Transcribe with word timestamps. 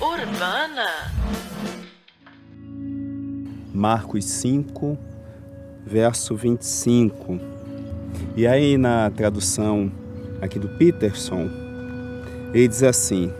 Urbana. 0.00 0.86
Marcos 3.74 4.24
5, 4.24 4.96
verso 5.86 6.34
25. 6.34 7.38
E 8.34 8.46
aí 8.46 8.78
na 8.78 9.10
tradução 9.10 9.92
aqui 10.40 10.58
do 10.58 10.70
Peterson, 10.70 11.50
ele 12.54 12.66
diz 12.66 12.82
assim: 12.82 13.30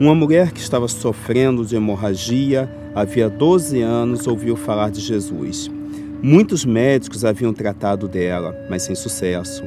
Uma 0.00 0.14
mulher 0.14 0.52
que 0.52 0.60
estava 0.60 0.88
sofrendo 0.88 1.66
de 1.66 1.76
hemorragia 1.76 2.66
havia 2.94 3.28
12 3.28 3.82
anos 3.82 4.26
ouviu 4.26 4.56
falar 4.56 4.90
de 4.90 5.02
Jesus. 5.02 5.70
Muitos 6.26 6.64
médicos 6.64 7.22
haviam 7.22 7.52
tratado 7.52 8.08
dela, 8.08 8.56
mas 8.70 8.84
sem 8.84 8.94
sucesso. 8.94 9.62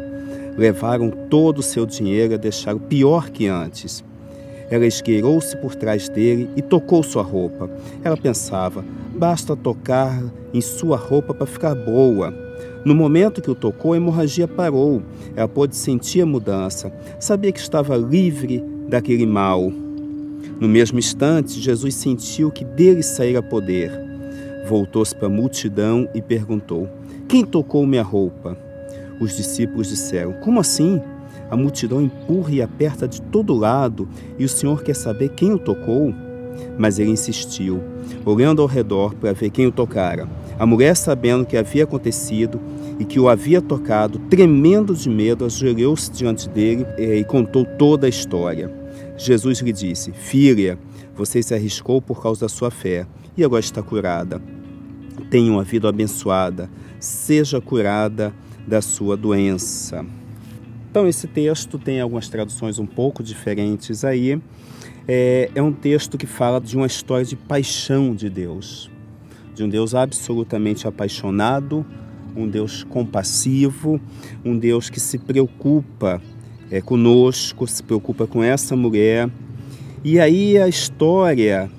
Levaram 0.57 1.11
todo 1.11 1.59
o 1.59 1.61
seu 1.61 1.85
dinheiro 1.85 2.33
e 2.33 2.37
deixaram 2.39 2.79
pior 2.79 3.29
que 3.29 3.45
antes. 3.45 4.03
Ela 4.67 4.87
esgueirou-se 4.87 5.55
por 5.57 5.75
trás 5.75 6.09
dele 6.09 6.49
e 6.55 6.63
tocou 6.63 7.03
sua 7.03 7.21
roupa. 7.21 7.69
Ela 8.03 8.17
pensava: 8.17 8.83
basta 9.15 9.55
tocar 9.55 10.19
em 10.51 10.59
sua 10.59 10.97
roupa 10.97 11.31
para 11.31 11.45
ficar 11.45 11.75
boa. 11.75 12.33
No 12.83 12.95
momento 12.95 13.39
que 13.39 13.51
o 13.51 13.55
tocou, 13.55 13.93
a 13.93 13.97
hemorragia 13.97 14.47
parou. 14.47 15.03
Ela 15.35 15.47
pôde 15.47 15.75
sentir 15.75 16.21
a 16.21 16.25
mudança. 16.25 16.91
Sabia 17.19 17.51
que 17.51 17.59
estava 17.59 17.95
livre 17.95 18.65
daquele 18.89 19.27
mal. 19.27 19.71
No 20.59 20.67
mesmo 20.67 20.97
instante, 20.97 21.61
Jesus 21.61 21.93
sentiu 21.93 22.49
que 22.49 22.65
dele 22.65 23.03
saíra 23.03 23.43
poder. 23.43 24.06
Voltou-se 24.67 25.15
para 25.15 25.27
a 25.27 25.29
multidão 25.29 26.09
e 26.13 26.21
perguntou: 26.21 26.89
Quem 27.25 27.45
tocou 27.45 27.87
minha 27.87 28.03
roupa? 28.03 28.57
Os 29.17 29.37
discípulos 29.37 29.87
disseram: 29.87 30.33
Como 30.41 30.59
assim? 30.59 31.01
A 31.49 31.55
multidão 31.55 32.01
empurra 32.01 32.51
e 32.51 32.61
aperta 32.61 33.07
de 33.07 33.21
todo 33.21 33.55
lado 33.55 34.09
e 34.37 34.43
o 34.43 34.49
Senhor 34.49 34.83
quer 34.83 34.93
saber 34.93 35.29
quem 35.29 35.53
o 35.53 35.57
tocou? 35.57 36.13
Mas 36.77 36.99
ele 36.99 37.11
insistiu, 37.11 37.81
olhando 38.25 38.61
ao 38.61 38.67
redor 38.67 39.15
para 39.15 39.31
ver 39.31 39.51
quem 39.51 39.67
o 39.67 39.71
tocara. 39.71 40.27
A 40.59 40.65
mulher, 40.65 40.97
sabendo 40.97 41.43
o 41.43 41.45
que 41.45 41.55
havia 41.55 41.85
acontecido 41.85 42.59
e 42.99 43.05
que 43.05 43.21
o 43.21 43.29
havia 43.29 43.61
tocado, 43.61 44.19
tremendo 44.29 44.93
de 44.93 45.09
medo, 45.09 45.45
ajoelhou-se 45.45 46.11
diante 46.11 46.49
dele 46.49 46.85
eh, 46.97 47.19
e 47.19 47.23
contou 47.23 47.63
toda 47.63 48.05
a 48.05 48.09
história. 48.09 48.69
Jesus 49.15 49.59
lhe 49.59 49.71
disse: 49.71 50.11
Filha, 50.11 50.77
você 51.15 51.41
se 51.41 51.53
arriscou 51.53 52.01
por 52.01 52.21
causa 52.21 52.41
da 52.41 52.49
sua 52.49 52.69
fé 52.69 53.07
e 53.37 53.45
agora 53.45 53.61
está 53.61 53.81
curada. 53.81 54.41
Tenha 55.29 55.51
uma 55.51 55.63
vida 55.63 55.89
abençoada, 55.89 56.69
seja 56.99 57.59
curada 57.59 58.33
da 58.67 58.81
sua 58.81 59.15
doença. 59.15 60.05
Então, 60.89 61.07
esse 61.07 61.27
texto 61.27 61.77
tem 61.77 62.01
algumas 62.01 62.27
traduções 62.27 62.79
um 62.79 62.85
pouco 62.85 63.21
diferentes 63.21 64.03
aí. 64.03 64.41
É, 65.07 65.49
é 65.53 65.61
um 65.61 65.71
texto 65.71 66.17
que 66.17 66.25
fala 66.25 66.59
de 66.59 66.75
uma 66.75 66.87
história 66.87 67.25
de 67.25 67.35
paixão 67.35 68.15
de 68.15 68.29
Deus, 68.29 68.89
de 69.53 69.63
um 69.63 69.69
Deus 69.69 69.95
absolutamente 69.95 70.87
apaixonado, 70.87 71.85
um 72.35 72.47
Deus 72.47 72.83
compassivo, 72.83 73.99
um 74.43 74.57
Deus 74.57 74.89
que 74.89 74.99
se 74.99 75.17
preocupa 75.17 76.21
é, 76.69 76.81
conosco, 76.81 77.65
se 77.67 77.81
preocupa 77.81 78.27
com 78.27 78.43
essa 78.43 78.75
mulher. 78.75 79.29
E 80.03 80.19
aí 80.19 80.57
a 80.57 80.67
história 80.67 81.69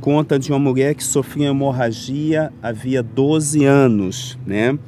conta 0.00 0.38
de 0.38 0.50
uma 0.50 0.58
mulher 0.58 0.94
que 0.94 1.04
sofria 1.04 1.48
hemorragia 1.48 2.52
havia 2.62 3.02
12 3.02 3.64
anos, 3.64 4.38
né? 4.46 4.78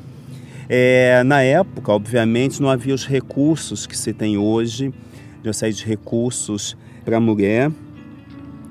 É, 0.69 1.22
na 1.25 1.42
época, 1.42 1.92
obviamente, 1.92 2.62
não 2.62 2.70
havia 2.70 2.94
os 2.94 3.05
recursos 3.05 3.86
que 3.86 3.98
se 3.98 4.12
tem 4.12 4.38
hoje, 4.38 4.94
de 5.42 5.48
uma 5.48 5.53
série 5.53 5.72
de 5.72 5.84
recursos 5.84 6.77
para 7.05 7.16
a 7.16 7.20
mulher. 7.20 7.72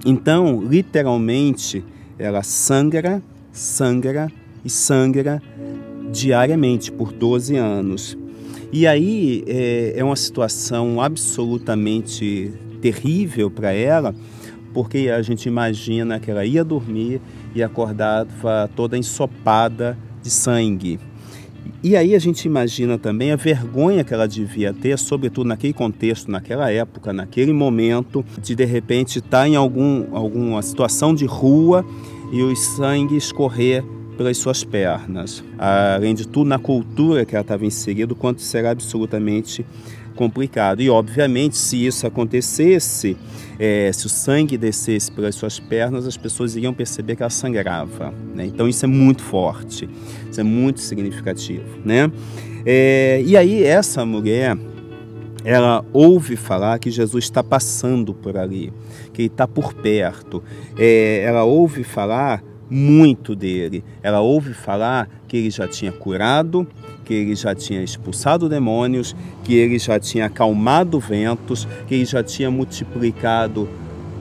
Então, 0.06 0.62
literalmente, 0.62 1.84
ela 2.18 2.42
sangra, 2.42 3.22
sangra 3.52 4.32
e 4.64 4.70
sangra 4.70 5.42
diariamente 6.12 6.92
por 6.92 7.12
12 7.12 7.58
anos. 7.58 8.18
E 8.72 8.86
aí 8.88 9.44
é, 9.48 9.94
é 9.98 10.04
uma 10.04 10.16
situação 10.16 11.02
absolutamente 11.02 12.54
terrível 12.82 13.50
para 13.50 13.74
ela, 13.74 14.16
porque 14.74 15.10
a 15.10 15.22
gente 15.22 15.48
imagina 15.48 16.20
que 16.20 16.30
ela 16.30 16.46
ia 16.46 16.64
dormir 16.64 17.22
e 17.54 17.64
acordava 17.64 18.70
toda 18.76 18.98
ensopada 18.98 19.98
de 20.22 20.30
sangue. 20.30 21.00
E 21.82 21.96
aí 21.96 22.14
a 22.14 22.20
gente 22.20 22.46
imagina 22.46 22.98
também 22.98 23.32
a 23.32 23.38
vergonha 23.38 24.04
que 24.04 24.14
ela 24.14 24.28
devia 24.28 24.74
ter, 24.74 24.98
sobretudo 24.98 25.48
naquele 25.48 25.72
contexto, 25.72 26.30
naquela 26.30 26.70
época, 26.70 27.14
naquele 27.14 27.54
momento, 27.54 28.26
de 28.42 28.54
de 28.54 28.66
repente 28.66 29.20
estar 29.20 29.48
em 29.48 29.56
algum, 29.56 30.14
alguma 30.14 30.62
situação 30.62 31.16
de 31.16 31.26
rua 31.26 31.86
e 32.34 32.42
o 32.42 32.54
sangue 32.56 33.16
escorrer 33.16 33.84
pelas 34.18 34.38
suas 34.38 34.66
pernas. 34.66 35.42
Além 35.58 36.14
de 36.14 36.28
tudo, 36.28 36.50
na 36.50 36.60
cultura 36.60 37.24
que 37.24 37.34
ela 37.34 37.42
estava 37.42 37.66
inserida, 37.66 38.14
quanto 38.14 38.42
será 38.42 38.72
absolutamente 38.72 39.66
complicado. 40.20 40.82
E, 40.82 40.90
obviamente, 40.90 41.56
se 41.56 41.86
isso 41.86 42.06
acontecesse, 42.06 43.16
é, 43.58 43.90
se 43.94 44.06
o 44.06 44.10
sangue 44.10 44.58
descesse 44.58 45.10
pelas 45.10 45.34
suas 45.34 45.62
pernas, 45.62 46.06
as 46.06 46.18
pessoas 46.18 46.58
iriam 46.58 46.74
perceber 46.74 47.16
que 47.16 47.24
ela 47.24 47.30
sangrava. 47.30 48.14
Né? 48.36 48.46
Então, 48.46 48.68
isso 48.68 48.84
é 48.84 48.88
muito 48.88 49.24
forte, 49.24 49.90
isso 50.30 50.42
é 50.42 50.44
muito 50.44 50.82
significativo. 50.82 51.64
Né? 51.86 52.12
É, 52.66 53.24
e 53.26 53.38
aí, 53.38 53.64
essa 53.64 54.06
mulher, 54.06 54.58
ela 55.46 55.86
ouve 55.94 56.36
falar 56.36 56.80
que 56.80 56.92
Jesus 56.92 57.24
está 57.24 57.42
passando 57.42 58.14
por 58.14 58.36
ali, 58.36 58.74
que 59.14 59.22
ele 59.22 59.28
está 59.28 59.48
por 59.48 59.74
perto. 59.74 60.44
É, 60.78 61.24
ela 61.24 61.46
ouve 61.46 61.86
falar 61.86 62.44
muito 62.70 63.38
dele. 63.38 63.86
Ela 64.04 64.20
ouve 64.20 64.54
falar 64.54 65.10
que 65.30 65.38
ele 65.38 65.50
já 65.50 65.66
tinha 65.66 65.94
curado, 65.94 66.68
que 67.10 67.16
ele 67.16 67.36
já 67.36 67.56
tinha 67.56 67.84
expulsado 67.84 68.48
demônios, 68.48 69.16
que 69.44 69.56
ele 69.56 69.80
já 69.80 70.00
tinha 70.00 70.28
acalmado 70.28 71.00
ventos, 71.00 71.68
que 71.88 71.96
ele 71.96 72.06
já 72.06 72.22
tinha 72.22 72.52
multiplicado 72.52 73.68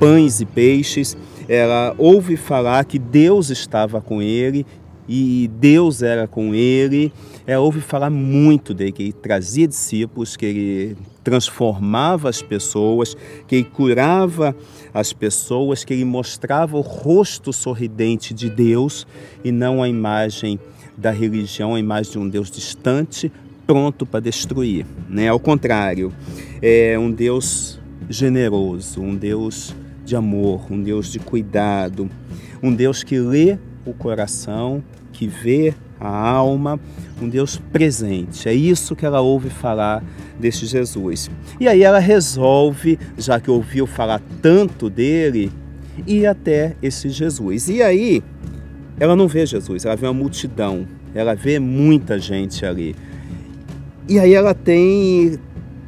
pães 0.00 0.40
e 0.40 0.46
peixes. 0.46 1.14
Ela 1.46 1.94
ouve 1.98 2.34
falar 2.34 2.82
que 2.86 2.98
Deus 2.98 3.50
estava 3.50 4.00
com 4.00 4.22
ele 4.22 4.64
e 5.06 5.50
Deus 5.60 6.00
era 6.00 6.26
com 6.26 6.54
ele. 6.54 7.12
Ela 7.46 7.60
ouve 7.60 7.82
falar 7.82 8.08
muito 8.08 8.72
dele, 8.72 8.92
que 8.92 9.02
ele 9.02 9.12
trazia 9.12 9.68
discípulos, 9.68 10.34
que 10.34 10.46
ele 10.46 10.96
transformava 11.22 12.30
as 12.30 12.40
pessoas, 12.40 13.14
que 13.46 13.56
ele 13.56 13.64
curava 13.64 14.56
as 14.94 15.12
pessoas, 15.12 15.84
que 15.84 15.92
ele 15.92 16.06
mostrava 16.06 16.78
o 16.78 16.80
rosto 16.80 17.52
sorridente 17.52 18.32
de 18.32 18.48
Deus 18.48 19.06
e 19.44 19.52
não 19.52 19.82
a 19.82 19.88
imagem 19.90 20.58
da 20.98 21.12
religião, 21.12 21.76
a 21.76 21.80
imagem 21.80 22.12
de 22.12 22.18
um 22.18 22.28
Deus 22.28 22.50
distante, 22.50 23.32
pronto 23.66 24.04
para 24.04 24.20
destruir. 24.20 24.84
Né? 25.08 25.28
Ao 25.28 25.38
contrário, 25.38 26.12
é 26.60 26.98
um 26.98 27.10
Deus 27.10 27.78
generoso, 28.10 29.00
um 29.00 29.14
Deus 29.14 29.74
de 30.04 30.16
amor, 30.16 30.66
um 30.70 30.82
Deus 30.82 31.12
de 31.12 31.18
cuidado, 31.18 32.10
um 32.62 32.74
Deus 32.74 33.04
que 33.04 33.18
lê 33.18 33.56
o 33.86 33.92
coração, 33.92 34.82
que 35.12 35.26
vê 35.26 35.74
a 36.00 36.08
alma, 36.08 36.80
um 37.20 37.28
Deus 37.28 37.60
presente. 37.72 38.48
É 38.48 38.54
isso 38.54 38.96
que 38.96 39.06
ela 39.06 39.20
ouve 39.20 39.50
falar 39.50 40.02
deste 40.38 40.66
Jesus. 40.66 41.30
E 41.60 41.68
aí 41.68 41.82
ela 41.82 41.98
resolve, 41.98 42.98
já 43.16 43.38
que 43.38 43.50
ouviu 43.50 43.86
falar 43.86 44.20
tanto 44.40 44.88
dele, 44.88 45.50
ir 46.06 46.26
até 46.26 46.76
esse 46.82 47.08
Jesus. 47.10 47.68
E 47.68 47.82
aí 47.82 48.22
ela 49.00 49.14
não 49.14 49.28
vê 49.28 49.46
Jesus, 49.46 49.84
ela 49.84 49.96
vê 49.96 50.06
uma 50.06 50.14
multidão, 50.14 50.86
ela 51.14 51.34
vê 51.34 51.58
muita 51.58 52.18
gente 52.18 52.64
ali. 52.66 52.94
E 54.08 54.18
aí 54.18 54.34
ela 54.34 54.54
tem 54.54 55.38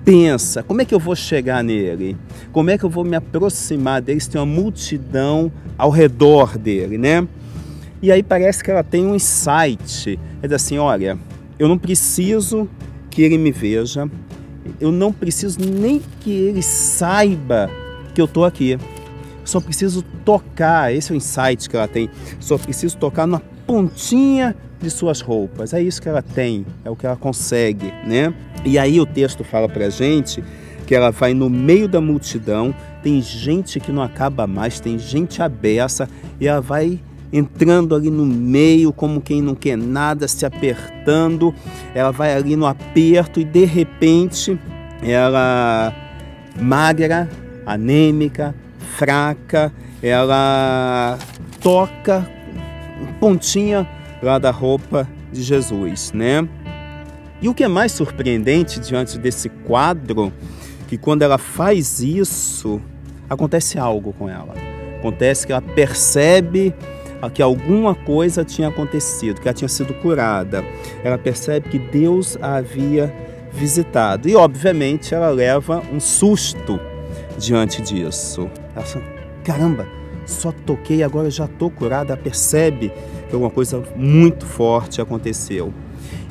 pensa, 0.04 0.62
como 0.62 0.80
é 0.80 0.84
que 0.84 0.94
eu 0.94 0.98
vou 0.98 1.14
chegar 1.14 1.62
nele? 1.62 2.16
Como 2.52 2.70
é 2.70 2.78
que 2.78 2.84
eu 2.84 2.90
vou 2.90 3.04
me 3.04 3.16
aproximar 3.16 4.00
dele 4.00 4.20
tem 4.20 4.40
uma 4.40 4.46
multidão 4.46 5.52
ao 5.76 5.90
redor 5.90 6.56
dele, 6.58 6.96
né? 6.98 7.26
E 8.02 8.10
aí 8.10 8.22
parece 8.22 8.64
que 8.64 8.70
ela 8.70 8.82
tem 8.82 9.06
um 9.06 9.14
insight, 9.14 10.18
é 10.42 10.54
assim, 10.54 10.78
olha, 10.78 11.18
eu 11.58 11.68
não 11.68 11.76
preciso 11.76 12.68
que 13.10 13.22
ele 13.22 13.36
me 13.36 13.52
veja, 13.52 14.08
eu 14.80 14.90
não 14.90 15.12
preciso 15.12 15.58
nem 15.60 16.00
que 16.20 16.30
ele 16.30 16.62
saiba 16.62 17.70
que 18.14 18.20
eu 18.20 18.24
estou 18.24 18.44
aqui 18.44 18.78
só 19.50 19.60
preciso 19.60 20.02
tocar, 20.24 20.94
esse 20.94 21.12
é 21.12 21.14
o 21.14 21.16
insight 21.16 21.68
que 21.68 21.76
ela 21.76 21.88
tem, 21.88 22.08
só 22.38 22.56
preciso 22.56 22.96
tocar 22.96 23.26
na 23.26 23.40
pontinha 23.66 24.54
de 24.80 24.88
suas 24.88 25.20
roupas. 25.20 25.74
É 25.74 25.82
isso 25.82 26.00
que 26.00 26.08
ela 26.08 26.22
tem, 26.22 26.64
é 26.84 26.90
o 26.90 26.96
que 26.96 27.04
ela 27.04 27.16
consegue, 27.16 27.92
né? 28.06 28.32
E 28.64 28.78
aí 28.78 29.00
o 29.00 29.06
texto 29.06 29.42
fala 29.42 29.68
pra 29.68 29.90
gente 29.90 30.42
que 30.86 30.94
ela 30.94 31.10
vai 31.10 31.34
no 31.34 31.50
meio 31.50 31.88
da 31.88 32.00
multidão, 32.00 32.74
tem 33.02 33.20
gente 33.20 33.78
que 33.78 33.92
não 33.92 34.02
acaba 34.02 34.46
mais, 34.46 34.80
tem 34.80 34.98
gente 34.98 35.42
abessa, 35.42 36.08
e 36.40 36.46
ela 36.46 36.60
vai 36.60 37.00
entrando 37.32 37.94
ali 37.94 38.10
no 38.10 38.26
meio, 38.26 38.92
como 38.92 39.20
quem 39.20 39.40
não 39.40 39.54
quer 39.54 39.76
nada, 39.76 40.26
se 40.26 40.44
apertando. 40.44 41.54
Ela 41.94 42.10
vai 42.10 42.34
ali 42.34 42.56
no 42.56 42.66
aperto 42.66 43.40
e 43.40 43.44
de 43.44 43.64
repente 43.64 44.58
ela 45.02 45.94
magra, 46.60 47.28
anêmica, 47.64 48.54
fraca, 48.90 49.72
ela 50.02 51.18
toca 51.60 52.28
pontinha 53.18 53.88
lá 54.22 54.38
da 54.38 54.50
roupa 54.50 55.08
de 55.32 55.42
Jesus, 55.42 56.12
né? 56.12 56.46
E 57.40 57.48
o 57.48 57.54
que 57.54 57.64
é 57.64 57.68
mais 57.68 57.92
surpreendente 57.92 58.78
diante 58.80 59.18
desse 59.18 59.48
quadro, 59.48 60.32
que 60.88 60.98
quando 60.98 61.22
ela 61.22 61.38
faz 61.38 62.00
isso, 62.00 62.80
acontece 63.28 63.78
algo 63.78 64.12
com 64.12 64.28
ela. 64.28 64.54
Acontece 64.98 65.46
que 65.46 65.52
ela 65.52 65.62
percebe 65.62 66.74
que 67.32 67.40
alguma 67.42 67.94
coisa 67.94 68.44
tinha 68.44 68.68
acontecido, 68.68 69.40
que 69.40 69.48
ela 69.48 69.54
tinha 69.54 69.68
sido 69.68 69.94
curada. 69.94 70.64
Ela 71.02 71.16
percebe 71.16 71.68
que 71.68 71.78
Deus 71.78 72.36
a 72.40 72.56
havia 72.56 73.12
visitado. 73.52 74.28
E, 74.28 74.36
obviamente, 74.36 75.14
ela 75.14 75.30
leva 75.30 75.82
um 75.92 76.00
susto 76.00 76.78
diante 77.38 77.80
disso. 77.82 78.50
Ela 78.74 78.84
fala, 78.84 79.04
caramba, 79.44 79.86
só 80.26 80.52
toquei, 80.52 81.02
agora 81.02 81.30
já 81.30 81.46
estou 81.46 81.70
curada. 81.70 82.16
Percebe 82.16 82.92
que 83.28 83.34
alguma 83.34 83.50
coisa 83.50 83.82
muito 83.96 84.46
forte 84.46 85.00
aconteceu. 85.00 85.72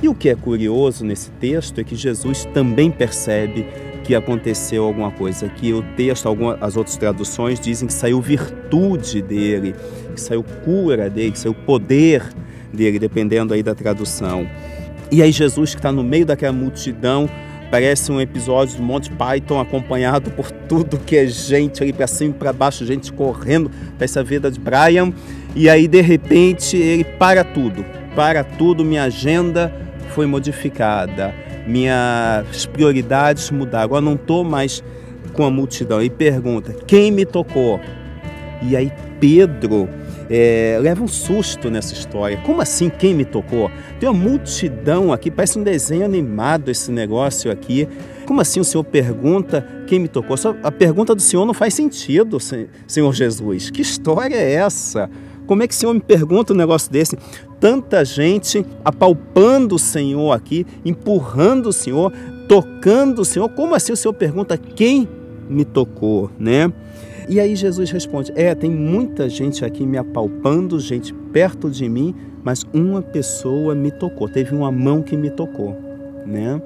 E 0.01 0.07
o 0.07 0.15
que 0.15 0.29
é 0.29 0.35
curioso 0.35 1.05
nesse 1.05 1.29
texto 1.31 1.79
é 1.79 1.83
que 1.83 1.95
Jesus 1.95 2.45
também 2.53 2.89
percebe 2.89 3.65
que 4.03 4.15
aconteceu 4.15 4.85
alguma 4.85 5.11
coisa, 5.11 5.47
que 5.47 5.71
o 5.71 5.83
texto, 5.95 6.27
algumas, 6.27 6.57
as 6.61 6.75
outras 6.75 6.97
traduções 6.97 7.59
dizem 7.59 7.87
que 7.87 7.93
saiu 7.93 8.19
virtude 8.19 9.21
dele, 9.21 9.75
que 10.15 10.19
saiu 10.19 10.43
cura 10.65 11.09
dele, 11.09 11.31
que 11.31 11.39
saiu 11.39 11.53
poder 11.53 12.23
dele, 12.73 12.97
dependendo 12.97 13.53
aí 13.53 13.61
da 13.61 13.75
tradução. 13.75 14.49
E 15.11 15.21
aí 15.21 15.31
Jesus 15.31 15.71
que 15.71 15.79
está 15.79 15.91
no 15.91 16.03
meio 16.03 16.25
daquela 16.25 16.53
multidão, 16.53 17.29
parece 17.69 18.11
um 18.11 18.19
episódio 18.19 18.77
do 18.77 18.83
Monty 18.83 19.11
Python 19.11 19.59
acompanhado 19.59 20.31
por 20.31 20.51
tudo 20.51 20.97
que 20.97 21.15
é 21.15 21.27
gente 21.27 21.83
ali 21.83 21.93
para 21.93 22.07
cima 22.07 22.31
e 22.31 22.33
para 22.33 22.53
baixo, 22.53 22.85
gente 22.85 23.13
correndo 23.13 23.69
para 23.97 24.05
essa 24.05 24.23
vida 24.23 24.49
de 24.49 24.59
Brian. 24.59 25.13
E 25.55 25.69
aí 25.69 25.87
de 25.87 26.01
repente 26.01 26.77
ele 26.77 27.03
para 27.03 27.43
tudo, 27.43 27.85
para 28.15 28.43
tudo, 28.43 28.83
minha 28.83 29.03
agenda 29.03 29.73
foi 30.09 30.25
modificada 30.25 31.33
minhas 31.69 32.65
prioridades 32.65 33.51
mudaram. 33.51 33.83
Agora 33.83 34.01
não 34.01 34.15
estou 34.15 34.43
mais 34.43 34.83
com 35.33 35.45
a 35.45 35.51
multidão. 35.51 36.01
E 36.01 36.09
pergunta: 36.09 36.73
quem 36.87 37.11
me 37.11 37.25
tocou? 37.25 37.79
E 38.61 38.75
aí 38.75 38.91
Pedro 39.19 39.87
é, 40.29 40.77
leva 40.81 41.03
um 41.03 41.07
susto 41.07 41.69
nessa 41.69 41.93
história. 41.93 42.37
Como 42.45 42.61
assim 42.61 42.89
quem 42.89 43.13
me 43.13 43.25
tocou? 43.25 43.71
Tem 43.99 44.07
uma 44.07 44.17
multidão 44.17 45.11
aqui, 45.11 45.31
parece 45.31 45.57
um 45.57 45.63
desenho 45.63 46.05
animado 46.05 46.69
esse 46.69 46.91
negócio 46.91 47.51
aqui. 47.51 47.87
Como 48.25 48.39
assim 48.39 48.59
o 48.59 48.63
Senhor 48.63 48.83
pergunta 48.83 49.65
quem 49.87 49.99
me 49.99 50.07
tocou? 50.07 50.35
A 50.61 50.71
pergunta 50.71 51.15
do 51.15 51.21
Senhor 51.21 51.45
não 51.45 51.53
faz 51.53 51.73
sentido, 51.73 52.37
Senhor 52.87 53.13
Jesus. 53.13 53.71
Que 53.71 53.81
história 53.81 54.35
é 54.35 54.53
essa? 54.53 55.09
Como 55.47 55.63
é 55.63 55.67
que 55.67 55.73
o 55.73 55.77
Senhor 55.77 55.93
me 55.95 55.99
pergunta 55.99 56.53
um 56.53 56.55
negócio 56.55 56.91
desse? 56.91 57.17
Tanta 57.59 58.05
gente 58.05 58.63
apalpando 58.85 59.75
o 59.75 59.79
Senhor 59.79 60.31
aqui, 60.31 60.63
empurrando 60.85 61.69
o 61.69 61.73
Senhor, 61.73 62.13
tocando 62.47 63.23
o 63.23 63.25
Senhor. 63.25 63.49
Como 63.49 63.73
assim 63.73 63.91
o 63.91 63.97
Senhor 63.97 64.13
pergunta 64.13 64.55
quem 64.57 65.09
me 65.49 65.65
tocou, 65.65 66.29
né? 66.37 66.71
E 67.29 67.39
aí 67.39 67.55
Jesus 67.55 67.91
responde: 67.91 68.33
É, 68.35 68.55
tem 68.55 68.71
muita 68.71 69.29
gente 69.29 69.63
aqui 69.63 69.85
me 69.85 69.97
apalpando, 69.97 70.79
gente 70.79 71.13
perto 71.31 71.69
de 71.69 71.87
mim, 71.87 72.15
mas 72.43 72.65
uma 72.73 73.03
pessoa 73.03 73.75
me 73.75 73.91
tocou, 73.91 74.27
teve 74.27 74.55
uma 74.55 74.71
mão 74.71 75.03
que 75.03 75.15
me 75.15 75.29
tocou, 75.29 75.77
né? 76.25 76.59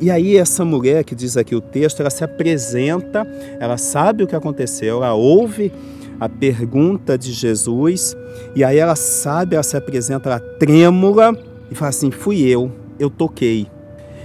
E 0.00 0.10
aí 0.10 0.36
essa 0.36 0.64
mulher 0.64 1.04
que 1.04 1.14
diz 1.14 1.36
aqui 1.36 1.54
o 1.54 1.60
texto, 1.60 2.00
ela 2.00 2.10
se 2.10 2.24
apresenta, 2.24 3.24
ela 3.60 3.76
sabe 3.76 4.24
o 4.24 4.26
que 4.26 4.34
aconteceu, 4.34 4.96
ela 4.96 5.14
ouve 5.14 5.72
a 6.18 6.28
pergunta 6.28 7.16
de 7.16 7.32
Jesus, 7.32 8.16
e 8.56 8.64
aí 8.64 8.78
ela 8.78 8.96
sabe, 8.96 9.54
ela 9.54 9.62
se 9.62 9.76
apresenta 9.76 10.28
ela 10.28 10.40
trêmula 10.40 11.36
e 11.70 11.74
fala 11.76 11.90
assim: 11.90 12.10
Fui 12.10 12.42
eu, 12.42 12.72
eu 12.98 13.08
toquei. 13.08 13.68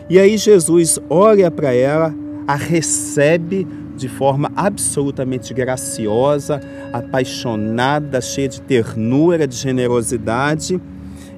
E 0.09 0.17
aí 0.17 0.37
Jesus 0.37 0.99
olha 1.07 1.51
para 1.51 1.71
ela, 1.71 2.15
a 2.47 2.55
recebe 2.55 3.67
de 3.97 4.07
forma 4.07 4.51
absolutamente 4.55 5.53
graciosa, 5.53 6.61
apaixonada, 6.93 8.21
cheia 8.21 8.47
de 8.47 8.61
ternura, 8.61 9.47
de 9.47 9.55
generosidade 9.55 10.79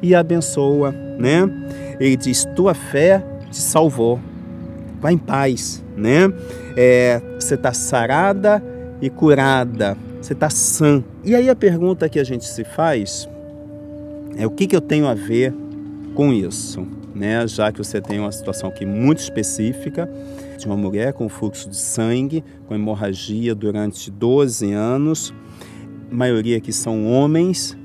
e 0.02 0.14
abençoa, 0.14 0.92
né? 0.92 1.50
Ele 2.00 2.16
diz: 2.16 2.46
Tua 2.56 2.74
fé 2.74 3.24
te 3.50 3.58
salvou. 3.58 4.20
Vá 5.02 5.12
em 5.12 5.18
paz, 5.18 5.84
né? 5.96 6.32
É, 6.76 7.22
você 7.40 7.56
está 7.56 7.74
sarada 7.74 8.62
e 9.02 9.10
curada 9.10 9.98
você 10.22 10.34
está 10.34 10.50
sã. 10.50 11.04
E 11.24 11.34
aí 11.34 11.50
a 11.50 11.56
pergunta 11.56 12.10
que 12.10 12.20
a 12.20 12.24
gente 12.24 12.46
se 12.46 12.64
faz 12.64 13.28
é 14.38 14.46
o 14.46 14.52
que, 14.52 14.68
que 14.68 14.76
eu 14.76 14.82
tenho 14.82 15.08
a 15.08 15.14
ver 15.14 15.54
com 16.14 16.34
isso? 16.34 16.86
Né? 17.16 17.48
Já 17.48 17.72
que 17.72 17.78
você 17.78 18.02
tem 18.02 18.20
uma 18.20 18.32
situação 18.32 18.70
aqui 18.70 18.86
muito 18.86 19.20
específica 19.20 20.10
de 20.60 20.68
uma 20.68 20.78
mulher 20.78 21.14
com 21.14 21.30
fluxo 21.30 21.70
de 21.70 21.78
sangue, 21.78 22.44
com 22.68 22.76
hemorragia 22.76 23.56
durante 23.56 24.12
12 24.12 24.72
anos, 24.72 25.34
maioria 26.12 26.58
aqui 26.58 26.74
são 26.74 27.08
homens, 27.08 27.78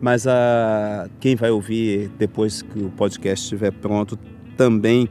mas 0.00 0.26
a, 0.26 1.08
quem 1.20 1.36
vai 1.36 1.50
ouvir 1.50 2.10
depois 2.18 2.62
que 2.62 2.78
o 2.78 2.90
podcast 2.90 3.44
estiver 3.44 3.72
pronto 3.72 4.18
também 4.56 5.08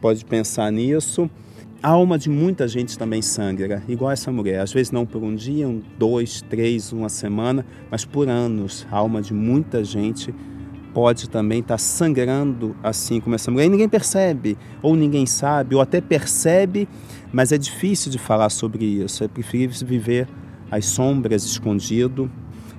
pode 0.00 0.24
pensar 0.24 0.70
nisso. 0.70 1.28
A 1.82 1.90
alma 1.90 2.18
de 2.18 2.28
muita 2.28 2.68
gente 2.68 2.98
também 2.98 3.22
sangra, 3.22 3.82
igual 3.88 4.10
essa 4.10 4.30
mulher. 4.30 4.60
Às 4.60 4.72
vezes 4.72 4.92
não 4.92 5.06
por 5.06 5.22
um 5.22 5.34
dia, 5.34 5.66
um, 5.66 5.80
dois, 5.98 6.42
três, 6.42 6.92
uma 6.92 7.08
semana, 7.08 7.64
mas 7.90 8.04
por 8.04 8.28
anos. 8.28 8.86
A 8.90 8.98
alma 8.98 9.22
de 9.22 9.32
muita 9.32 9.82
gente 9.82 10.34
pode 10.92 11.28
também 11.28 11.60
estar 11.60 11.74
tá 11.74 11.78
sangrando 11.78 12.74
assim 12.82 13.20
como 13.20 13.34
essa 13.34 13.50
mulher. 13.50 13.66
E 13.66 13.68
ninguém 13.68 13.88
percebe, 13.88 14.56
ou 14.82 14.96
ninguém 14.96 15.26
sabe, 15.26 15.74
ou 15.74 15.80
até 15.80 16.00
percebe, 16.00 16.88
mas 17.32 17.52
é 17.52 17.58
difícil 17.58 18.10
de 18.10 18.18
falar 18.18 18.50
sobre 18.50 18.84
isso. 18.84 19.24
É 19.24 19.28
preferível 19.28 19.86
viver 19.86 20.28
às 20.70 20.86
sombras, 20.86 21.44
escondido, 21.44 22.30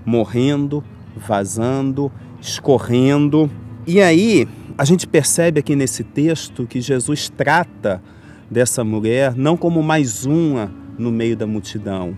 morrendo, 0.05 0.83
vazando, 1.15 2.11
escorrendo. 2.41 3.49
E 3.85 4.01
aí, 4.01 4.47
a 4.77 4.85
gente 4.85 5.07
percebe 5.07 5.59
aqui 5.59 5.75
nesse 5.75 6.03
texto 6.03 6.65
que 6.65 6.81
Jesus 6.81 7.29
trata 7.29 8.01
dessa 8.49 8.83
mulher 8.83 9.35
não 9.35 9.55
como 9.55 9.81
mais 9.81 10.25
uma 10.25 10.71
no 10.97 11.11
meio 11.11 11.37
da 11.37 11.47
multidão. 11.47 12.15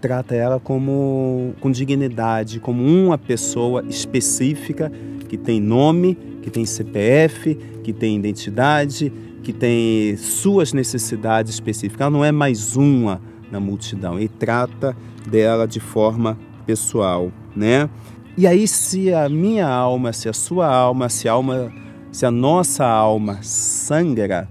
Trata 0.00 0.34
ela 0.34 0.58
como 0.58 1.54
com 1.60 1.70
dignidade, 1.70 2.58
como 2.58 2.82
uma 2.82 3.18
pessoa 3.18 3.84
específica 3.86 4.90
que 5.30 5.36
tem 5.36 5.60
nome, 5.60 6.18
que 6.42 6.50
tem 6.50 6.66
CPF, 6.66 7.54
que 7.84 7.92
tem 7.92 8.16
identidade, 8.16 9.12
que 9.44 9.52
tem 9.52 10.16
suas 10.16 10.72
necessidades 10.72 11.54
específicas. 11.54 12.00
Ela 12.00 12.10
não 12.10 12.24
é 12.24 12.32
mais 12.32 12.74
uma 12.74 13.22
na 13.48 13.60
multidão. 13.60 14.18
Ele 14.18 14.28
trata 14.28 14.96
dela 15.30 15.68
de 15.68 15.78
forma 15.78 16.36
pessoal, 16.66 17.30
né? 17.54 17.88
E 18.36 18.44
aí 18.44 18.66
se 18.66 19.14
a 19.14 19.28
minha 19.28 19.68
alma, 19.68 20.12
se 20.12 20.28
a 20.28 20.32
sua 20.32 20.66
alma, 20.66 21.08
se 21.08 21.28
a 21.28 21.32
alma, 21.32 21.72
se 22.10 22.26
a 22.26 22.30
nossa 22.32 22.84
alma 22.84 23.38
sangra, 23.40 24.48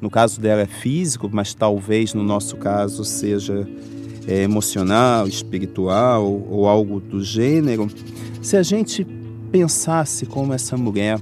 no 0.00 0.08
caso 0.08 0.40
dela 0.40 0.62
é 0.62 0.66
físico, 0.66 1.28
mas 1.30 1.52
talvez 1.52 2.14
no 2.14 2.22
nosso 2.22 2.56
caso 2.56 3.04
seja 3.04 3.68
é, 4.26 4.44
emocional, 4.44 5.28
espiritual 5.28 6.24
ou 6.48 6.66
algo 6.66 7.00
do 7.00 7.22
gênero. 7.22 7.86
Se 8.40 8.56
a 8.56 8.62
gente 8.62 9.06
pensasse 9.50 10.26
como 10.26 10.52
essa 10.52 10.76
mulher 10.76 11.18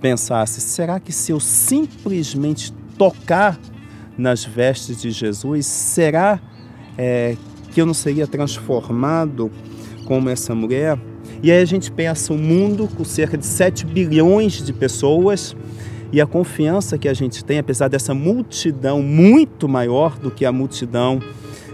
pensasse, 0.00 0.60
será 0.60 0.98
que 0.98 1.12
se 1.12 1.32
eu 1.32 1.38
simplesmente 1.38 2.72
tocar 2.98 3.58
nas 4.18 4.44
vestes 4.44 5.00
de 5.00 5.10
Jesus, 5.10 5.64
será 5.66 6.40
é, 6.98 7.36
que 7.72 7.80
eu 7.80 7.86
não 7.86 7.94
seria 7.94 8.26
transformado 8.26 9.50
como 10.04 10.28
essa 10.28 10.54
mulher? 10.54 10.98
E 11.42 11.50
aí 11.50 11.60
a 11.60 11.64
gente 11.64 11.90
pensa 11.90 12.32
um 12.32 12.38
mundo 12.38 12.88
com 12.88 13.04
cerca 13.04 13.38
de 13.38 13.46
7 13.46 13.86
bilhões 13.86 14.64
de 14.64 14.72
pessoas 14.72 15.56
e 16.12 16.20
a 16.20 16.26
confiança 16.26 16.98
que 16.98 17.08
a 17.08 17.14
gente 17.14 17.44
tem, 17.44 17.58
apesar 17.58 17.88
dessa 17.88 18.12
multidão 18.12 19.02
muito 19.02 19.68
maior 19.68 20.18
do 20.18 20.30
que 20.30 20.44
a 20.44 20.52
multidão 20.52 21.20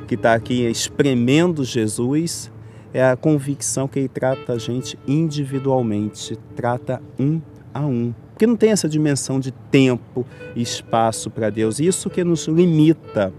que 0.06 0.14
está 0.14 0.34
aqui 0.34 0.62
espremendo 0.66 1.64
Jesus, 1.64 2.50
é 2.92 3.04
a 3.04 3.16
convicção 3.16 3.86
que 3.86 3.98
ele 3.98 4.08
trata 4.08 4.52
a 4.54 4.58
gente 4.58 4.98
individualmente, 5.06 6.36
trata 6.56 7.02
um 7.18 7.40
a 7.72 7.80
um. 7.80 8.14
Porque 8.30 8.46
não 8.46 8.56
tem 8.56 8.70
essa 8.70 8.88
dimensão 8.88 9.40
de 9.40 9.50
tempo 9.50 10.24
e 10.54 10.62
espaço 10.62 11.30
para 11.30 11.50
Deus. 11.50 11.80
Isso 11.80 12.08
que 12.08 12.22
nos 12.22 12.46
limita. 12.46 13.32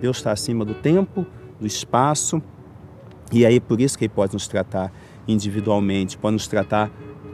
Deus 0.00 0.18
está 0.18 0.32
acima 0.32 0.64
do 0.64 0.74
tempo, 0.74 1.26
do 1.58 1.66
espaço, 1.66 2.42
e 3.32 3.46
aí 3.46 3.58
por 3.58 3.80
isso 3.80 3.96
que 3.96 4.04
ele 4.04 4.12
pode 4.12 4.34
nos 4.34 4.46
tratar 4.46 4.92
individualmente, 5.26 6.18
pode 6.18 6.34
nos 6.34 6.46
tratar 6.46 6.90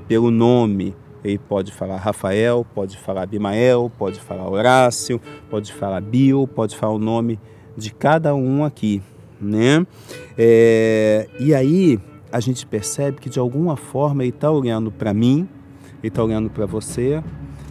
pelo 0.06 0.30
nome. 0.30 0.94
Ele 1.24 1.38
pode 1.38 1.72
falar 1.72 1.96
Rafael, 1.96 2.64
pode 2.74 2.96
falar 2.96 3.22
Abimael, 3.22 3.90
pode 3.98 4.20
falar 4.20 4.48
Horácio, 4.48 5.20
pode 5.50 5.72
falar 5.72 6.00
Bio, 6.00 6.46
pode 6.46 6.76
falar 6.76 6.92
o 6.92 6.98
nome 6.98 7.40
de 7.76 7.92
cada 7.92 8.34
um 8.34 8.64
aqui, 8.64 9.02
né? 9.40 9.86
É, 10.36 11.28
e 11.38 11.54
aí 11.54 11.98
a 12.30 12.40
gente 12.40 12.66
percebe 12.66 13.18
que 13.20 13.30
de 13.30 13.38
alguma 13.38 13.76
forma 13.76 14.22
ele 14.22 14.30
está 14.30 14.50
olhando 14.50 14.90
para 14.90 15.14
mim, 15.14 15.48
ele 16.02 16.08
está 16.08 16.22
olhando 16.22 16.50
para 16.50 16.66
você, 16.66 17.22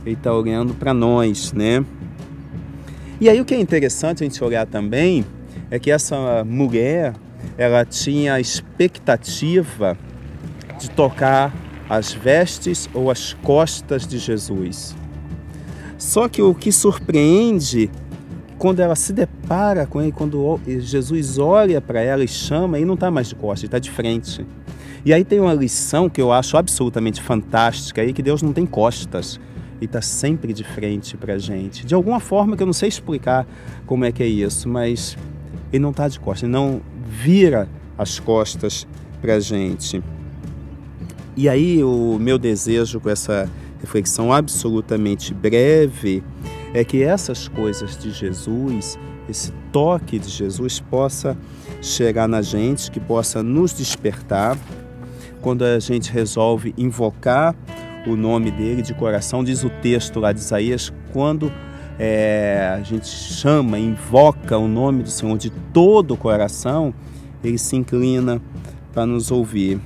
ele 0.05 0.15
está 0.15 0.33
olhando 0.33 0.73
para 0.73 0.93
nós, 0.93 1.53
né? 1.53 1.85
E 3.19 3.29
aí 3.29 3.39
o 3.41 3.45
que 3.45 3.53
é 3.53 3.59
interessante 3.59 4.23
a 4.23 4.27
gente 4.27 4.43
olhar 4.43 4.65
também 4.65 5.25
é 5.69 5.79
que 5.79 5.91
essa 5.91 6.43
mulher, 6.43 7.13
ela 7.57 7.83
tinha 7.83 8.35
a 8.35 8.39
expectativa 8.39 9.97
de 10.79 10.89
tocar 10.91 11.53
as 11.89 12.13
vestes 12.13 12.89
ou 12.93 13.09
as 13.09 13.33
costas 13.33 14.05
de 14.05 14.17
Jesus. 14.17 14.95
Só 15.97 16.27
que 16.27 16.41
o 16.41 16.53
que 16.53 16.71
surpreende 16.71 17.89
quando 18.57 18.79
ela 18.79 18.95
se 18.95 19.13
depara 19.13 19.85
com 19.85 20.01
ele, 20.01 20.11
quando 20.11 20.59
Jesus 20.65 21.37
olha 21.37 21.79
para 21.79 22.01
ela 22.01 22.23
e 22.23 22.27
chama, 22.27 22.77
ele 22.77 22.85
não 22.85 22.95
está 22.95 23.11
mais 23.11 23.29
de 23.29 23.35
costas, 23.35 23.63
está 23.65 23.79
de 23.79 23.91
frente. 23.91 24.45
E 25.05 25.13
aí 25.13 25.23
tem 25.23 25.39
uma 25.39 25.53
lição 25.53 26.09
que 26.09 26.21
eu 26.21 26.31
acho 26.31 26.57
absolutamente 26.57 27.21
fantástica 27.21 28.01
aí, 28.01 28.11
que 28.11 28.21
Deus 28.21 28.41
não 28.41 28.51
tem 28.51 28.65
costas. 28.65 29.39
Ele 29.77 29.85
está 29.85 30.01
sempre 30.01 30.53
de 30.53 30.63
frente 30.63 31.15
para 31.15 31.35
a 31.35 31.37
gente. 31.37 31.85
De 31.85 31.93
alguma 31.93 32.19
forma 32.19 32.57
que 32.57 32.63
eu 32.63 32.65
não 32.65 32.73
sei 32.73 32.89
explicar 32.89 33.47
como 33.85 34.03
é 34.05 34.11
que 34.11 34.23
é 34.23 34.27
isso, 34.27 34.67
mas 34.67 35.15
ele 35.71 35.83
não 35.83 35.91
está 35.91 36.07
de 36.07 36.19
costas, 36.19 36.43
ele 36.43 36.51
não 36.51 36.81
vira 37.05 37.69
as 37.97 38.19
costas 38.19 38.87
para 39.21 39.35
a 39.35 39.39
gente. 39.39 40.03
E 41.35 41.47
aí 41.47 41.83
o 41.83 42.17
meu 42.19 42.39
desejo 42.39 42.99
com 42.99 43.09
essa 43.09 43.47
reflexão 43.79 44.33
absolutamente 44.33 45.33
breve 45.33 46.23
é 46.73 46.83
que 46.83 47.03
essas 47.03 47.47
coisas 47.47 47.97
de 47.97 48.11
Jesus, 48.11 48.97
esse 49.29 49.51
toque 49.71 50.19
de 50.19 50.29
Jesus 50.29 50.79
possa 50.79 51.37
chegar 51.81 52.27
na 52.27 52.41
gente, 52.41 52.91
que 52.91 52.99
possa 52.99 53.41
nos 53.41 53.73
despertar 53.73 54.57
quando 55.41 55.63
a 55.63 55.79
gente 55.79 56.11
resolve 56.11 56.73
invocar 56.77 57.55
o 58.05 58.15
nome 58.15 58.51
dele 58.51 58.81
de 58.81 58.93
coração. 58.93 59.43
Diz 59.43 59.63
o 59.63 59.69
texto 59.69 60.19
lá 60.19 60.31
de 60.31 60.39
Isaías, 60.39 60.91
quando 61.11 61.51
é, 61.99 62.75
a 62.77 62.81
gente 62.81 63.07
chama, 63.07 63.79
invoca 63.79 64.57
o 64.57 64.67
nome 64.67 65.03
do 65.03 65.09
Senhor 65.09 65.37
de 65.37 65.49
todo 65.73 66.13
o 66.13 66.17
coração, 66.17 66.93
ele 67.43 67.57
se 67.57 67.75
inclina 67.75 68.41
para 68.93 69.05
nos 69.05 69.31
ouvir. 69.31 69.79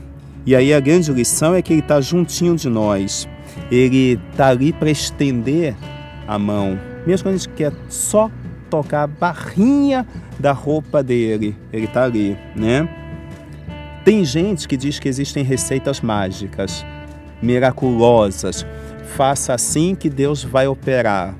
E 0.45 0.55
aí 0.55 0.73
a 0.73 0.79
grande 0.79 1.11
lição 1.11 1.53
é 1.53 1.61
que 1.61 1.73
ele 1.73 1.81
está 1.81 2.01
juntinho 2.01 2.55
de 2.55 2.67
nós. 2.67 3.27
Ele 3.69 4.19
está 4.31 4.47
ali 4.47 4.73
para 4.73 4.89
estender 4.89 5.75
a 6.31 6.39
mão. 6.39 6.79
Mesmo 7.05 7.25
quando 7.25 7.35
a 7.35 7.37
gente 7.37 7.49
quer 7.49 7.73
só 7.89 8.31
tocar 8.69 9.03
a 9.03 9.07
barrinha 9.07 10.07
da 10.39 10.53
roupa 10.53 11.03
dele, 11.03 11.57
ele 11.73 11.85
está 11.85 12.05
ali, 12.05 12.37
né? 12.55 12.87
Tem 14.05 14.23
gente 14.23 14.65
que 14.65 14.77
diz 14.77 14.97
que 14.97 15.09
existem 15.09 15.43
receitas 15.43 15.99
mágicas, 15.99 16.85
miraculosas. 17.41 18.65
Faça 19.15 19.53
assim 19.53 19.93
que 19.93 20.09
Deus 20.09 20.41
vai 20.41 20.67
operar. 20.67 21.35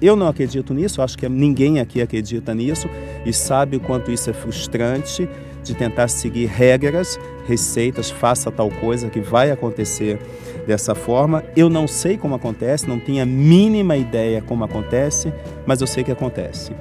Eu 0.00 0.14
não 0.14 0.28
acredito 0.28 0.74
nisso, 0.74 1.00
acho 1.00 1.16
que 1.16 1.26
ninguém 1.26 1.80
aqui 1.80 2.02
acredita 2.02 2.54
nisso 2.54 2.86
e 3.24 3.32
sabe 3.32 3.78
o 3.78 3.80
quanto 3.80 4.10
isso 4.10 4.28
é 4.28 4.34
frustrante 4.34 5.26
de 5.64 5.74
tentar 5.74 6.08
seguir 6.08 6.46
regras, 6.46 7.18
receitas, 7.48 8.10
faça 8.10 8.50
tal 8.50 8.70
coisa 8.70 9.08
que 9.08 9.20
vai 9.20 9.50
acontecer 9.50 10.18
dessa 10.66 10.94
forma. 10.94 11.42
Eu 11.56 11.68
não 11.68 11.88
sei 11.88 12.16
como 12.16 12.34
acontece, 12.34 12.88
não 12.88 13.00
tenho 13.00 13.22
a 13.22 13.26
mínima 13.26 13.96
ideia 13.96 14.42
como 14.42 14.62
acontece, 14.64 15.32
mas 15.66 15.80
eu 15.80 15.86
sei 15.86 16.04
que 16.04 16.12
acontece. 16.12 16.72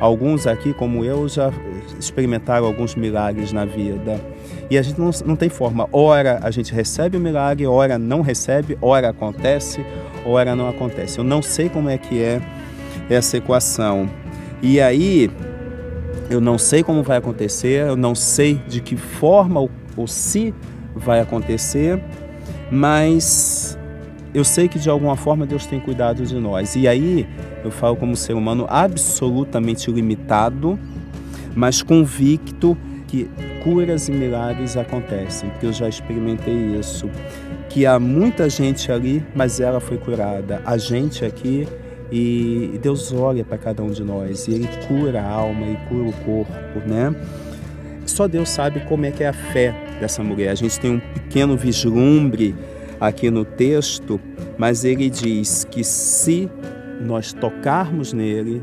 Alguns 0.00 0.46
aqui, 0.46 0.72
como 0.72 1.04
eu, 1.04 1.28
já 1.28 1.52
experimentaram 1.98 2.66
alguns 2.66 2.96
milagres 2.96 3.52
na 3.52 3.64
vida. 3.64 4.20
E 4.68 4.76
a 4.76 4.82
gente 4.82 4.98
não, 4.98 5.10
não 5.24 5.36
tem 5.36 5.48
forma. 5.48 5.88
Ora 5.92 6.40
a 6.42 6.50
gente 6.50 6.72
recebe 6.72 7.16
o 7.16 7.20
milagre, 7.20 7.66
ora 7.66 7.98
não 7.98 8.20
recebe, 8.20 8.76
ora 8.80 9.10
acontece, 9.10 9.84
ora 10.24 10.56
não 10.56 10.68
acontece. 10.68 11.18
Eu 11.18 11.24
não 11.24 11.42
sei 11.42 11.68
como 11.68 11.88
é 11.88 11.98
que 11.98 12.20
é 12.20 12.40
essa 13.08 13.36
equação. 13.36 14.08
E 14.60 14.80
aí, 14.80 15.30
eu 16.32 16.40
não 16.40 16.56
sei 16.56 16.82
como 16.82 17.02
vai 17.02 17.18
acontecer, 17.18 17.86
eu 17.86 17.96
não 17.96 18.14
sei 18.14 18.54
de 18.66 18.80
que 18.80 18.96
forma 18.96 19.60
ou, 19.60 19.70
ou 19.96 20.06
se 20.06 20.54
vai 20.94 21.20
acontecer, 21.20 22.02
mas 22.70 23.78
eu 24.32 24.42
sei 24.42 24.66
que 24.66 24.78
de 24.78 24.88
alguma 24.88 25.14
forma 25.14 25.44
Deus 25.44 25.66
tem 25.66 25.78
cuidado 25.78 26.24
de 26.24 26.34
nós. 26.36 26.74
E 26.74 26.88
aí 26.88 27.28
eu 27.62 27.70
falo 27.70 27.96
como 27.96 28.16
ser 28.16 28.32
humano 28.32 28.66
absolutamente 28.68 29.90
limitado, 29.90 30.78
mas 31.54 31.82
convicto 31.82 32.78
que 33.06 33.28
curas 33.62 34.08
e 34.08 34.12
milagres 34.12 34.74
acontecem, 34.74 35.50
porque 35.50 35.66
eu 35.66 35.72
já 35.72 35.86
experimentei 35.86 36.78
isso. 36.78 37.10
Que 37.68 37.84
há 37.84 37.98
muita 37.98 38.48
gente 38.48 38.90
ali, 38.90 39.22
mas 39.34 39.60
ela 39.60 39.80
foi 39.80 39.98
curada. 39.98 40.62
A 40.64 40.78
gente 40.78 41.26
aqui 41.26 41.68
e 42.12 42.78
Deus 42.82 43.12
olha 43.12 43.42
para 43.42 43.56
cada 43.56 43.82
um 43.82 43.90
de 43.90 44.04
nós 44.04 44.46
e 44.46 44.52
Ele 44.52 44.68
cura 44.86 45.22
a 45.22 45.28
alma 45.28 45.66
e 45.66 45.76
cura 45.88 46.08
o 46.10 46.12
corpo, 46.12 46.78
né? 46.86 47.14
Só 48.04 48.28
Deus 48.28 48.50
sabe 48.50 48.80
como 48.80 49.06
é 49.06 49.10
que 49.10 49.24
é 49.24 49.28
a 49.28 49.32
fé 49.32 49.74
dessa 49.98 50.22
mulher. 50.22 50.50
A 50.50 50.54
gente 50.54 50.78
tem 50.78 50.90
um 50.90 51.00
pequeno 51.00 51.56
vislumbre 51.56 52.54
aqui 53.00 53.30
no 53.30 53.44
texto, 53.44 54.20
mas 54.58 54.84
ele 54.84 55.08
diz 55.08 55.64
que 55.64 55.82
se 55.82 56.50
nós 57.00 57.32
tocarmos 57.32 58.12
nele, 58.12 58.62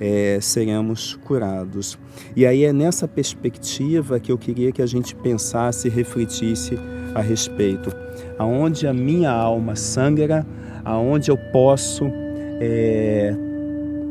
é, 0.00 0.38
seremos 0.40 1.14
curados. 1.24 1.98
E 2.36 2.46
aí 2.46 2.64
é 2.64 2.72
nessa 2.72 3.08
perspectiva 3.08 4.20
que 4.20 4.30
eu 4.30 4.38
queria 4.38 4.70
que 4.70 4.82
a 4.82 4.86
gente 4.86 5.14
pensasse 5.16 5.88
e 5.88 5.90
refletisse 5.90 6.78
a 7.14 7.20
respeito. 7.20 7.90
Aonde 8.38 8.86
a 8.86 8.92
minha 8.92 9.30
alma 9.30 9.74
sangra, 9.76 10.46
aonde 10.84 11.30
eu 11.30 11.36
posso 11.52 12.10
é, 12.60 13.34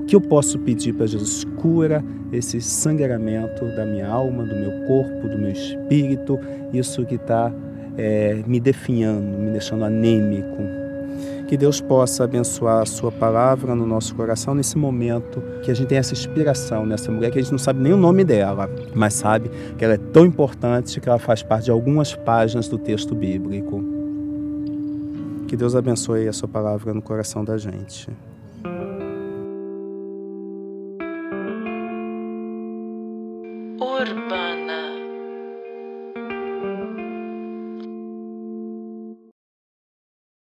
que 0.07 0.15
eu 0.15 0.21
posso 0.21 0.59
pedir 0.59 0.93
para 0.93 1.07
Jesus? 1.07 1.43
Cura 1.57 2.03
esse 2.31 2.59
sangramento 2.61 3.65
da 3.75 3.85
minha 3.85 4.07
alma, 4.07 4.43
do 4.43 4.55
meu 4.55 4.87
corpo, 4.87 5.27
do 5.27 5.37
meu 5.37 5.51
espírito, 5.51 6.39
isso 6.73 7.05
que 7.05 7.15
está 7.15 7.51
é, 7.97 8.43
me 8.45 8.59
definhando, 8.59 9.37
me 9.37 9.51
deixando 9.51 9.85
anêmico. 9.85 10.61
Que 11.47 11.57
Deus 11.57 11.79
possa 11.79 12.23
abençoar 12.23 12.81
a 12.81 12.85
Sua 12.85 13.11
palavra 13.11 13.75
no 13.75 13.85
nosso 13.85 14.15
coração 14.15 14.55
nesse 14.55 14.77
momento, 14.77 15.41
que 15.61 15.69
a 15.69 15.73
gente 15.73 15.87
tem 15.87 15.97
essa 15.97 16.13
inspiração 16.13 16.85
nessa 16.85 17.11
mulher, 17.11 17.31
que 17.31 17.37
a 17.37 17.41
gente 17.41 17.51
não 17.51 17.59
sabe 17.59 17.81
nem 17.81 17.93
o 17.93 17.97
nome 17.97 18.23
dela, 18.23 18.69
mas 18.95 19.13
sabe 19.13 19.51
que 19.77 19.85
ela 19.85 19.93
é 19.93 19.97
tão 19.97 20.25
importante 20.25 20.99
que 20.99 21.07
ela 21.07 21.19
faz 21.19 21.43
parte 21.43 21.65
de 21.65 21.71
algumas 21.71 22.15
páginas 22.15 22.67
do 22.67 22.77
texto 22.77 23.13
bíblico. 23.13 23.83
Que 25.47 25.55
Deus 25.55 25.75
abençoe 25.75 26.27
a 26.27 26.33
Sua 26.33 26.47
palavra 26.47 26.93
no 26.93 27.01
coração 27.01 27.43
da 27.45 27.57
gente. 27.57 28.09